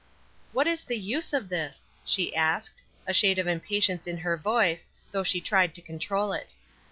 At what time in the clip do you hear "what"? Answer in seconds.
0.51-0.65